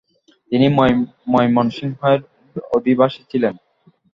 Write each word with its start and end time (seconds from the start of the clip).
তিনি 0.51 0.67
ময়মনসিংহ 1.31 1.99
এর 2.11 2.19
অধিবাসী 2.71 3.21
ছিলেন। 3.31 3.53